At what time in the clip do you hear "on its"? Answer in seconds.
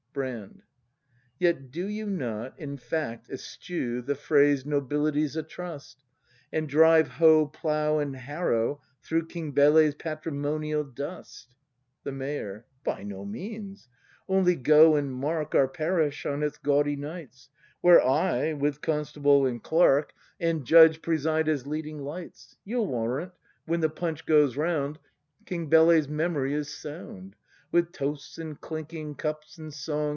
16.25-16.57